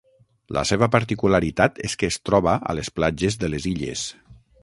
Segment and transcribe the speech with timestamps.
[0.55, 4.09] La seva particularitat és que es troba a les platges de les illes.